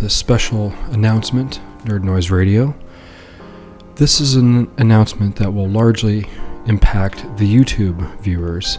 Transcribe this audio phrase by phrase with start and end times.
[0.00, 2.74] This special announcement, Nerd Noise Radio.
[3.96, 6.26] This is an announcement that will largely
[6.66, 8.78] impact the YouTube viewers,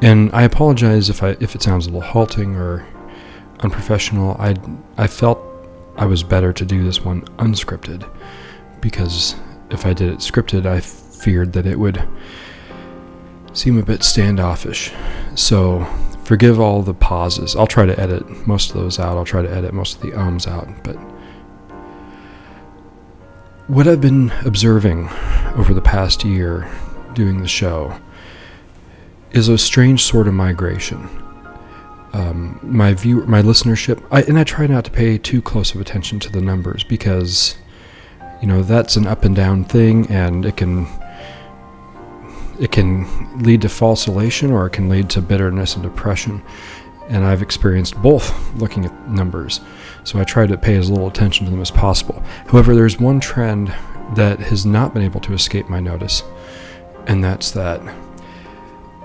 [0.00, 2.86] and I apologize if I if it sounds a little halting or
[3.60, 4.36] unprofessional.
[4.38, 4.54] I
[4.96, 5.40] I felt
[5.96, 8.08] I was better to do this one unscripted
[8.80, 9.34] because
[9.70, 12.06] if I did it scripted, I feared that it would
[13.54, 14.92] seem a bit standoffish.
[15.34, 15.86] So
[16.24, 17.54] forgive all the pauses.
[17.54, 19.16] I'll try to edit most of those out.
[19.16, 20.68] I'll try to edit most of the ums out.
[20.82, 20.96] But
[23.66, 25.08] what I've been observing
[25.56, 26.70] over the past year
[27.14, 27.98] doing the show
[29.32, 31.08] is a strange sort of migration.
[32.12, 35.80] Um, my view, my listenership, I, and I try not to pay too close of
[35.80, 37.56] attention to the numbers because,
[38.40, 40.86] you know, that's an up and down thing, and it can
[42.58, 46.42] it can lead to false elation or it can lead to bitterness and depression.
[47.08, 49.60] And I've experienced both looking at numbers.
[50.04, 52.22] So I try to pay as little attention to them as possible.
[52.46, 53.74] However, there's one trend
[54.14, 56.22] that has not been able to escape my notice,
[57.06, 57.80] and that's that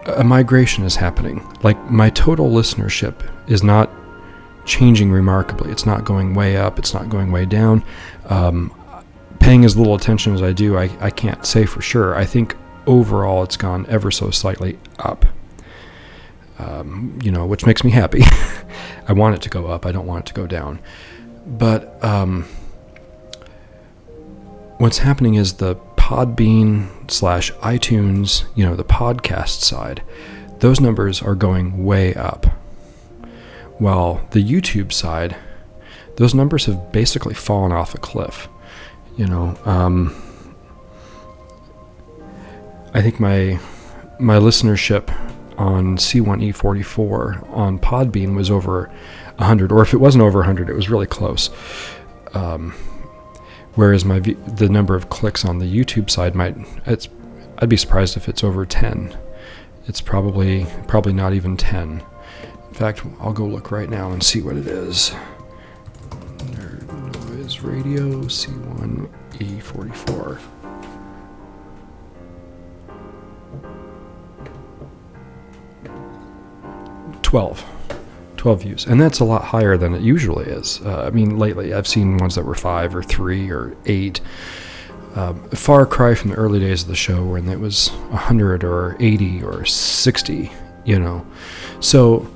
[0.05, 1.45] a migration is happening.
[1.61, 3.89] Like my total listenership is not
[4.65, 5.71] changing remarkably.
[5.71, 7.83] It's not going way up, it's not going way down.
[8.25, 8.73] Um,
[9.39, 12.15] paying as little attention as I do, I, I can't say for sure.
[12.15, 12.55] I think
[12.89, 15.25] overall it's gone ever so slightly up.
[16.57, 18.23] Um, you know, which makes me happy.
[19.07, 19.85] I want it to go up.
[19.85, 20.79] I don't want it to go down.
[21.45, 22.43] But um,
[24.79, 30.03] what's happening is the Podbean slash iTunes, you know, the podcast side,
[30.57, 32.47] those numbers are going way up.
[33.77, 35.37] While the YouTube side,
[36.17, 38.49] those numbers have basically fallen off a cliff.
[39.15, 40.28] You know, um,
[42.99, 43.57] I think my
[44.19, 45.09] my listenership
[45.57, 48.91] on C1E44 on Podbean was over
[49.37, 51.49] 100, or if it wasn't over 100, it was really close.
[52.33, 52.73] Um,
[53.75, 57.07] whereas my the number of clicks on the YouTube side might it's
[57.59, 59.17] I'd be surprised if it's over 10.
[59.87, 62.03] It's probably probably not even 10.
[62.67, 65.15] In fact, I'll go look right now and see what it is.
[66.51, 66.85] Nerd
[67.29, 70.58] Noise Radio C1E44.
[77.29, 77.63] 12.
[78.37, 78.85] 12 views.
[78.87, 80.81] And that's a lot higher than it usually is.
[80.83, 84.19] Uh, I mean, lately I've seen ones that were 5 or 3 or 8.
[85.13, 88.97] Um, far cry from the early days of the show when it was 100 or
[88.99, 90.51] 80 or 60,
[90.85, 91.23] you know.
[91.81, 92.27] So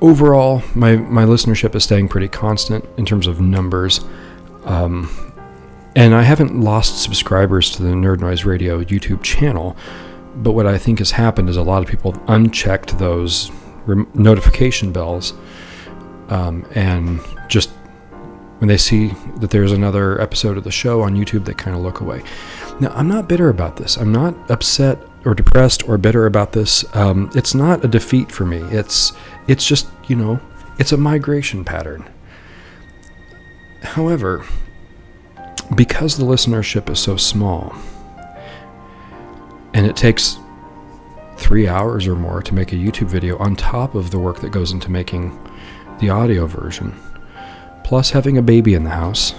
[0.00, 4.00] overall, my, my listenership is staying pretty constant in terms of numbers.
[4.64, 5.10] Um,
[5.94, 9.76] and I haven't lost subscribers to the Nerd Noise Radio YouTube channel.
[10.36, 13.50] But what I think has happened is a lot of people unchecked those
[13.86, 15.34] re- notification bells
[16.32, 17.70] um, and just
[18.58, 21.82] when they see that there's another episode of the show on YouTube, they kind of
[21.82, 22.22] look away.
[22.80, 23.96] Now, I'm not bitter about this.
[23.96, 26.84] I'm not upset or depressed or bitter about this.
[26.96, 28.58] Um, it's not a defeat for me.
[28.70, 29.12] It's
[29.46, 30.40] it's just you know
[30.78, 32.08] it's a migration pattern.
[33.82, 34.44] However,
[35.74, 37.74] because the listenership is so small,
[39.74, 40.38] and it takes
[41.36, 44.50] three hours or more to make a YouTube video on top of the work that
[44.50, 45.38] goes into making
[45.98, 46.94] the audio version.
[47.84, 49.34] Plus, having a baby in the house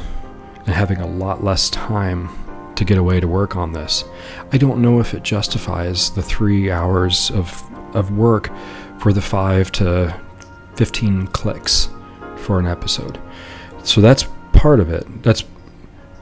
[0.65, 2.29] and having a lot less time
[2.75, 4.03] to get away to work on this.
[4.51, 7.63] I don't know if it justifies the three hours of,
[7.95, 8.49] of work
[8.99, 10.19] for the five to
[10.75, 11.89] 15 clicks
[12.37, 13.19] for an episode.
[13.83, 15.05] So that's part of it.
[15.23, 15.43] That's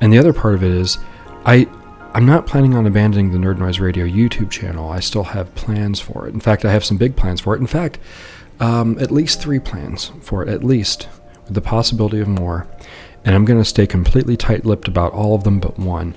[0.02, 0.98] and the other part of it is
[1.46, 1.68] I
[2.14, 4.90] I'm not planning on abandoning the Nerd Noise Radio YouTube channel.
[4.90, 6.34] I still have plans for it.
[6.34, 7.62] In fact, I have some big plans for it.
[7.62, 8.00] In fact,
[8.60, 11.08] um, at least three plans for it, at least,
[11.46, 12.68] with the possibility of more.
[13.24, 16.14] And I'm going to stay completely tight lipped about all of them but one.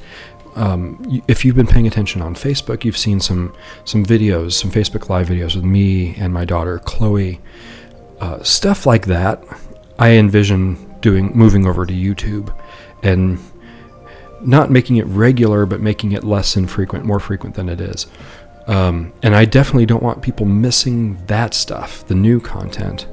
[0.56, 5.08] Um, if you've been paying attention on Facebook, you've seen some some videos, some Facebook
[5.08, 7.40] Live videos with me and my daughter Chloe.
[8.20, 9.42] Uh, stuff like that,
[9.98, 12.56] I envision doing moving over to YouTube,
[13.02, 13.38] and
[14.46, 18.06] not making it regular, but making it less infrequent, more frequent than it is.
[18.66, 23.06] Um, and I definitely don't want people missing that stuff, the new content,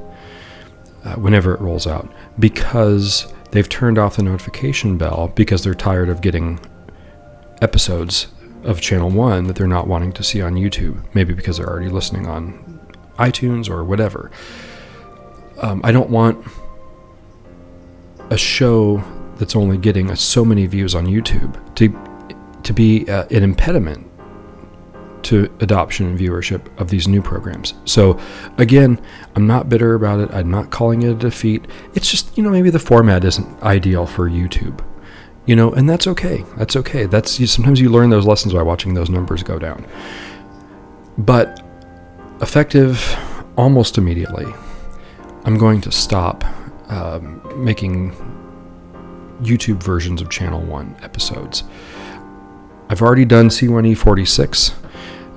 [1.03, 6.09] uh, whenever it rolls out, because they've turned off the notification bell because they're tired
[6.09, 6.59] of getting
[7.61, 8.27] episodes
[8.63, 11.89] of Channel 1 that they're not wanting to see on YouTube, maybe because they're already
[11.89, 12.79] listening on
[13.17, 14.31] iTunes or whatever.
[15.61, 16.45] Um, I don't want
[18.29, 19.03] a show
[19.41, 21.89] that's only getting so many views on YouTube to
[22.61, 24.07] to be uh, an impediment
[25.23, 27.73] to adoption and viewership of these new programs.
[27.85, 28.19] So,
[28.59, 29.01] again,
[29.35, 30.29] I'm not bitter about it.
[30.31, 31.65] I'm not calling it a defeat.
[31.95, 34.79] It's just, you know, maybe the format isn't ideal for YouTube.
[35.47, 36.45] You know, and that's okay.
[36.57, 37.07] That's okay.
[37.07, 39.87] That's you, sometimes you learn those lessons by watching those numbers go down.
[41.17, 41.65] But
[42.41, 43.17] effective
[43.57, 44.45] almost immediately,
[45.45, 46.43] I'm going to stop
[46.91, 48.13] um, making
[49.41, 51.63] YouTube versions of Channel 1 episodes.
[52.89, 54.73] I've already done C1E46.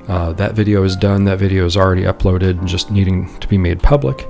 [0.09, 1.25] Uh, that video is done.
[1.25, 4.27] That video is already uploaded, just needing to be made public.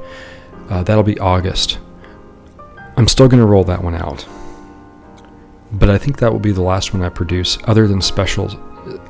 [0.69, 1.79] Uh, that'll be August.
[2.97, 4.27] I'm still going to roll that one out.
[5.73, 8.51] But I think that will be the last one I produce, other than special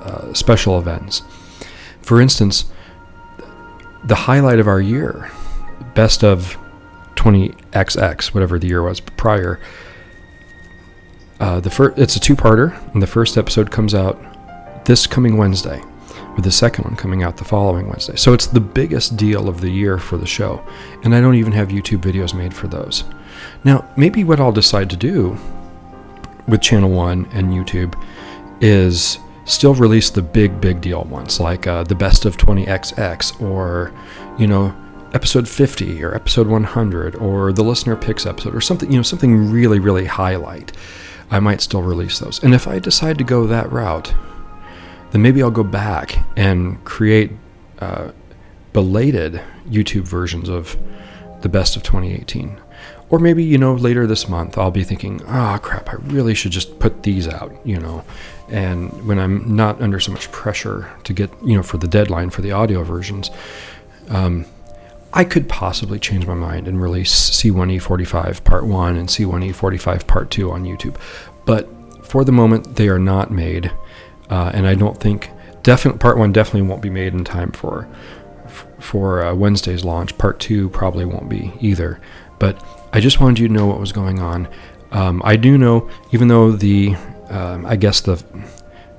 [0.00, 1.22] uh, special events.
[2.00, 2.66] For instance,
[4.04, 5.30] the highlight of our year,
[5.94, 6.56] best of
[7.16, 9.60] 20XX, whatever the year was prior,
[11.44, 14.18] uh, the first it's a two-parter, and the first episode comes out
[14.86, 15.78] this coming Wednesday,
[16.36, 18.16] with the second one coming out the following Wednesday.
[18.16, 20.64] So it's the biggest deal of the year for the show,
[21.02, 23.04] and I don't even have YouTube videos made for those.
[23.62, 25.36] Now, maybe what I'll decide to do
[26.48, 27.94] with Channel One and YouTube
[28.62, 33.92] is still release the big, big deal ones, like uh, the best of 20XX, or
[34.38, 34.74] you know,
[35.12, 39.48] episode 50 or episode 100 or the listener picks episode or something you know something
[39.48, 40.72] really really highlight
[41.30, 42.42] I might still release those.
[42.42, 44.14] And if I decide to go that route,
[45.10, 47.32] then maybe I'll go back and create
[47.78, 48.10] uh,
[48.72, 50.76] belated YouTube versions of
[51.42, 52.60] the best of 2018.
[53.10, 56.52] Or maybe, you know, later this month, I'll be thinking, oh crap, I really should
[56.52, 58.04] just put these out, you know.
[58.48, 62.30] And when I'm not under so much pressure to get, you know, for the deadline
[62.30, 63.30] for the audio versions,
[64.08, 64.46] um,
[65.16, 70.50] I could possibly change my mind and release C1E45 Part 1 and C1E45 Part 2
[70.50, 70.96] on YouTube.
[71.46, 71.68] But
[72.04, 73.70] for the moment, they are not made.
[74.28, 75.30] Uh, and I don't think
[75.62, 77.88] definite Part 1 definitely won't be made in time for
[78.80, 80.18] for uh, Wednesday's launch.
[80.18, 82.00] Part 2 probably won't be either.
[82.38, 84.48] But I just wanted you to know what was going on.
[84.90, 86.94] Um, I do know, even though the,
[87.30, 88.22] um, I guess the,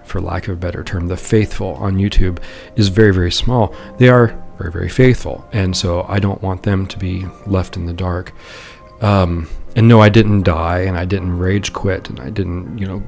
[0.03, 2.39] for lack of a better term, the faithful on YouTube
[2.75, 5.47] is very, very small, they are very, very faithful.
[5.51, 8.33] And so I don't want them to be left in the dark.
[9.01, 12.88] Um, and no, I didn't die and I didn't rage quit and I didn't, you
[12.88, 13.03] know,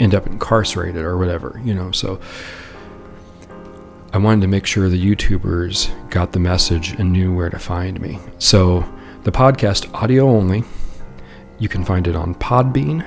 [0.00, 1.90] end up incarcerated or whatever, you know.
[1.92, 2.20] So
[4.12, 8.00] I wanted to make sure the YouTubers got the message and knew where to find
[8.00, 8.18] me.
[8.38, 8.90] So
[9.24, 10.64] the podcast, audio only,
[11.58, 13.06] you can find it on Podbean.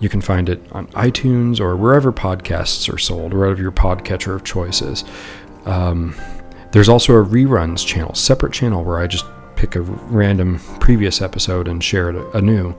[0.00, 4.44] You can find it on iTunes or wherever podcasts are sold, wherever your podcatcher of
[4.44, 5.04] choice is.
[5.64, 6.14] Um,
[6.76, 11.68] there's also a reruns channel, separate channel where I just pick a random previous episode
[11.68, 12.76] and share it anew.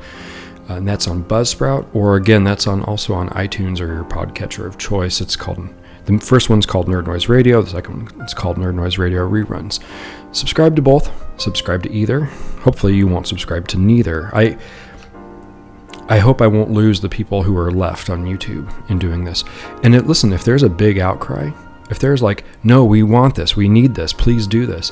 [0.68, 4.78] And that's on Buzzsprout, or again, that's on also on iTunes or your podcatcher of
[4.78, 5.20] choice.
[5.20, 5.68] It's called
[6.06, 7.60] the first one's called Nerd Noise Radio.
[7.64, 9.80] The second one is called Nerd Noise Radio Reruns.
[10.32, 11.12] Subscribe to both.
[11.42, 12.26] Subscribe to either.
[12.62, 14.30] Hopefully, you won't subscribe to neither.
[14.32, 14.60] I
[16.08, 19.44] I hope I won't lose the people who are left on YouTube in doing this.
[19.82, 21.50] And it, listen, if there's a big outcry,
[21.90, 24.92] if there's like, no, we want this, we need this, please do this,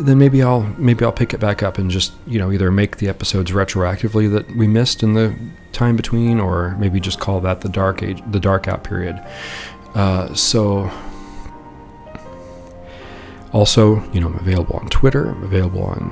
[0.00, 2.96] then maybe I'll maybe I'll pick it back up and just you know either make
[2.96, 5.36] the episodes retroactively that we missed in the
[5.72, 9.20] time between, or maybe just call that the dark age, the dark out period.
[9.94, 10.90] Uh, so.
[13.52, 15.30] Also, you know, I'm available on Twitter.
[15.30, 16.10] I'm available on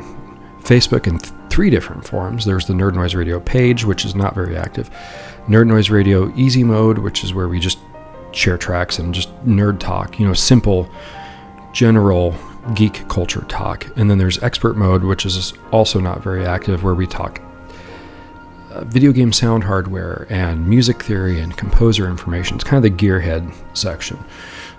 [0.63, 2.45] Facebook in th- three different forms.
[2.45, 4.89] There's the Nerd Noise Radio page, which is not very active.
[5.49, 7.81] Nerd Noise Radio Easy Mode, which is where we just
[8.33, 10.91] share tracks and just nerd talk, you know, simple,
[11.73, 12.35] general
[12.75, 13.87] geek culture talk.
[13.97, 17.41] And then there's expert mode, which is also not very active, where we talk
[18.73, 22.55] uh, video game sound hardware and music theory and composer information.
[22.55, 24.19] It's kind of the gearhead section.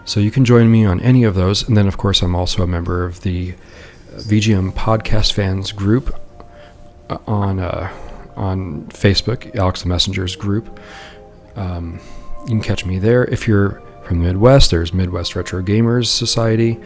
[0.06, 1.68] So you can join me on any of those.
[1.68, 6.20] And then, of course, I'm also a member of the uh, VGM podcast fans group
[7.10, 7.92] uh, on uh,
[8.36, 10.80] on Facebook, Alex the Messenger's group.
[11.56, 12.00] Um,
[12.44, 13.26] you can catch me there.
[13.26, 16.80] If you're from the Midwest, there's Midwest Retro Gamers Society.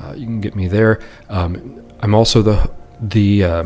[0.00, 1.00] Uh, you can get me there.
[1.28, 3.64] Um, I'm also the the uh,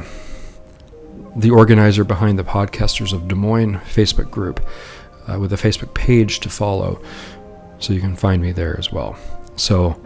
[1.37, 4.65] the organizer behind the Podcasters of Des Moines Facebook group
[5.27, 7.03] uh, with a Facebook page to follow,
[7.79, 9.17] so you can find me there as well.
[9.57, 10.01] So,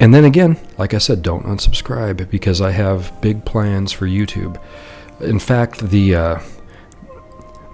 [0.00, 4.60] and then again, like I said, don't unsubscribe because I have big plans for YouTube.
[5.20, 6.40] In fact, the uh,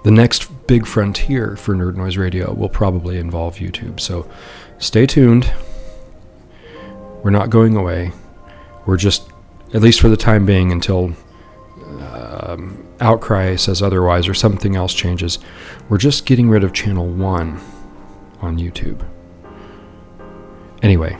[0.03, 3.99] the next big frontier for Nerd Noise Radio will probably involve YouTube.
[3.99, 4.29] So
[4.77, 5.51] stay tuned.
[7.23, 8.11] We're not going away.
[8.85, 9.27] We're just,
[9.73, 11.15] at least for the time being, until
[12.11, 15.39] um, Outcry says otherwise or something else changes,
[15.89, 17.59] we're just getting rid of Channel 1
[18.41, 19.03] on YouTube.
[20.83, 21.17] anyway,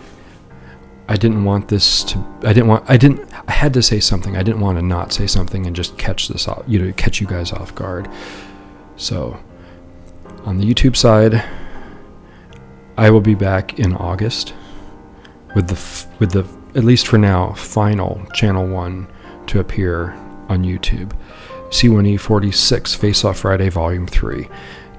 [1.08, 2.24] I didn't want this to.
[2.44, 2.88] I didn't want.
[2.88, 3.28] I didn't.
[3.48, 4.38] I had to say something.
[4.38, 6.64] I didn't want to not say something and just catch this off.
[6.68, 8.08] You know, catch you guys off guard.
[9.00, 9.40] So,
[10.44, 11.42] on the YouTube side,
[12.98, 14.54] I will be back in August
[15.56, 16.46] with the with the
[16.78, 19.08] at least for now final channel one
[19.48, 20.12] to appear
[20.50, 21.18] on YouTube.
[21.70, 24.50] C1E46 Face Off Friday Volume 3.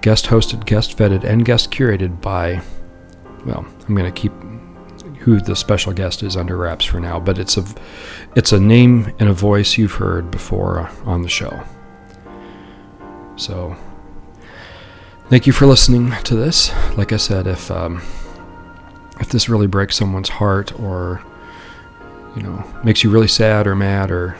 [0.00, 2.62] Guest hosted, guest vetted, and guest curated by,
[3.44, 4.32] well, I'm going to keep
[5.18, 7.64] who the special guest is under wraps for now, but it's a,
[8.34, 11.62] it's a name and a voice you've heard before on the show.
[13.36, 13.76] So,
[15.30, 16.72] thank you for listening to this.
[16.96, 18.02] Like I said, if um,
[19.20, 21.22] if this really breaks someone's heart or
[22.36, 24.36] you know makes you really sad or mad or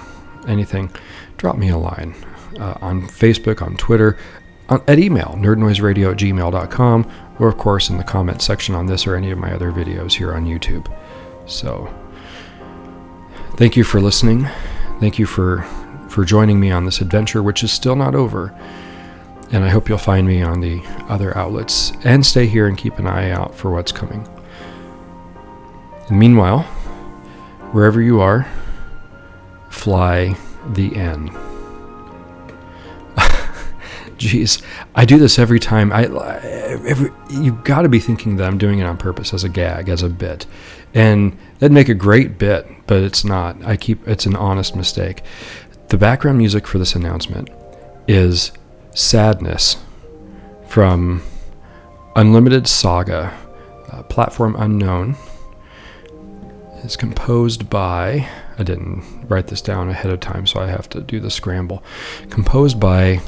[0.47, 0.91] anything,
[1.39, 2.15] drop me a line
[2.59, 4.19] uh, on Facebook, on Twitter,
[4.69, 9.07] on, at email, nerdnoiseradio at gmail.com, or of course in the comment section on this
[9.07, 10.87] or any of my other videos here on YouTube.
[11.47, 11.93] So,
[13.57, 14.49] thank you for listening.
[14.99, 15.63] Thank you for,
[16.09, 18.55] for joining me on this adventure, which is still not over.
[19.53, 22.99] And I hope you'll find me on the other outlets and stay here and keep
[22.99, 24.27] an eye out for what's coming.
[26.09, 26.63] And meanwhile,
[27.73, 28.47] wherever you are,
[29.71, 30.37] fly
[30.73, 31.31] the N.
[34.19, 34.63] Jeez,
[34.95, 35.93] I do this every time.
[35.93, 39.49] I every, you've got to be thinking that I'm doing it on purpose as a
[39.49, 40.47] gag, as a bit,
[40.95, 43.63] and that'd make a great bit, but it's not.
[43.65, 45.23] I keep it's an honest mistake.
[45.89, 47.49] The background music for this announcement
[48.07, 48.53] is
[48.95, 49.77] "Sadness"
[50.67, 51.23] from
[52.17, 53.33] Unlimited Saga,
[53.91, 55.17] uh, platform unknown.
[56.83, 58.29] It's composed by
[58.61, 61.83] I didn't write this down ahead of time, so I have to do the scramble.
[62.29, 63.21] Composed by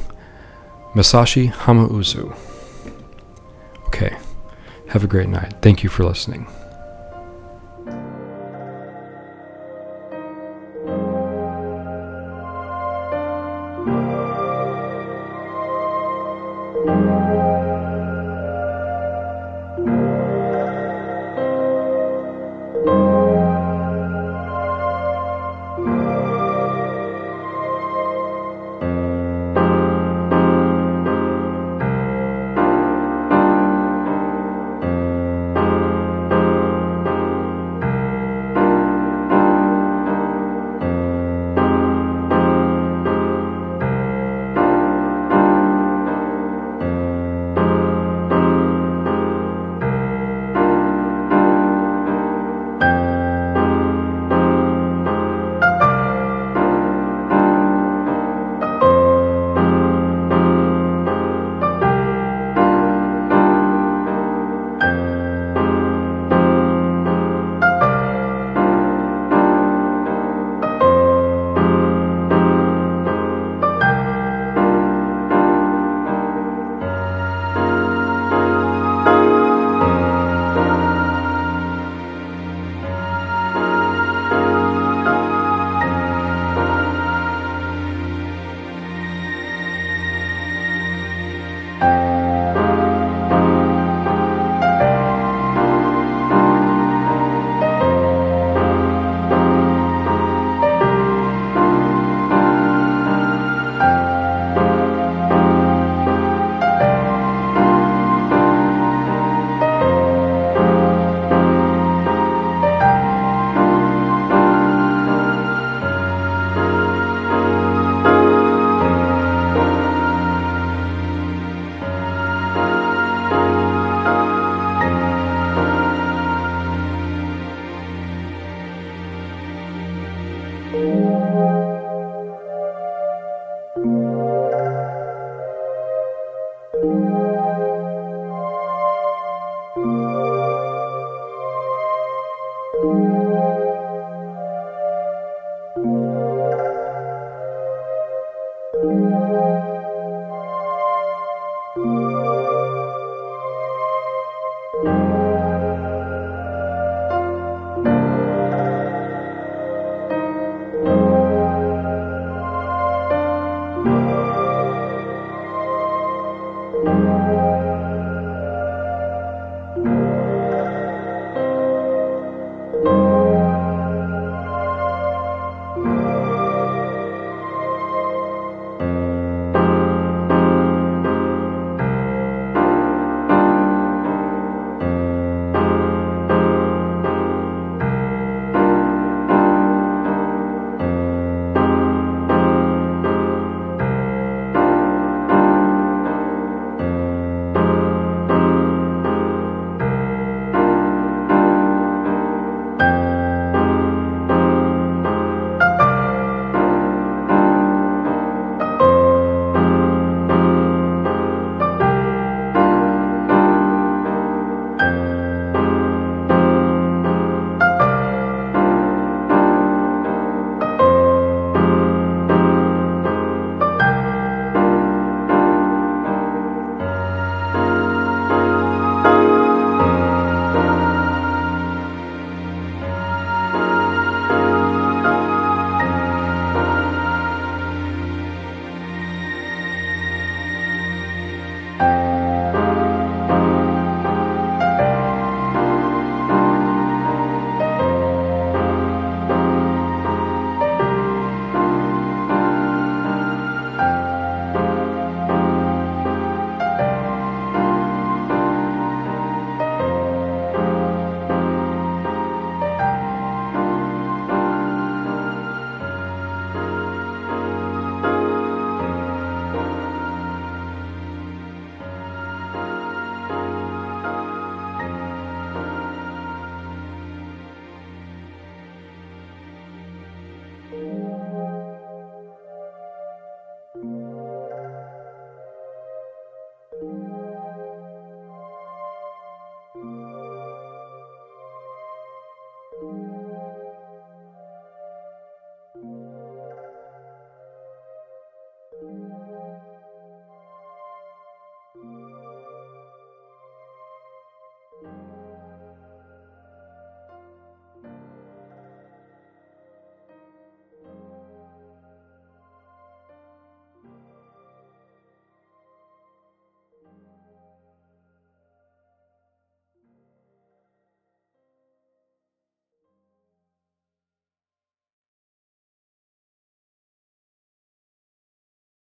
[0.94, 2.36] Masashi Hamauzu.
[3.86, 4.14] Okay.
[4.88, 5.54] Have a great night.
[5.62, 6.46] Thank you for listening.